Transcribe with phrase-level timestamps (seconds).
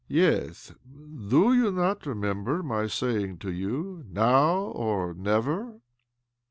[0.23, 0.73] "Yes.
[1.27, 5.79] Do you not remember my say ing to you, 'Now or never